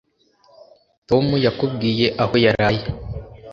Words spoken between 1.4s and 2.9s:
yakubwiye aho yaraye